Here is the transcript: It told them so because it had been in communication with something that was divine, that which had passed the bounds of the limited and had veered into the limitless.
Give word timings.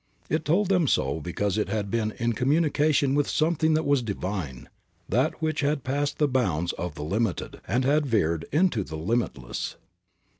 It 0.29 0.45
told 0.45 0.67
them 0.69 0.87
so 0.87 1.19
because 1.21 1.59
it 1.59 1.69
had 1.69 1.91
been 1.91 2.11
in 2.13 2.33
communication 2.33 3.13
with 3.13 3.29
something 3.29 3.75
that 3.75 3.85
was 3.85 4.01
divine, 4.01 4.67
that 5.07 5.43
which 5.43 5.59
had 5.61 5.83
passed 5.83 6.17
the 6.17 6.27
bounds 6.27 6.73
of 6.73 6.95
the 6.95 7.03
limited 7.03 7.61
and 7.67 7.85
had 7.85 8.07
veered 8.07 8.45
into 8.51 8.83
the 8.83 8.97
limitless. 8.97 9.75